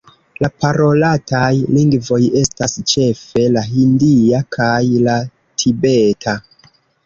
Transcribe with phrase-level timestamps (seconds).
[0.43, 5.21] La parolataj lingvoj estas ĉefe la hindia kaj la
[5.63, 6.39] tibeta.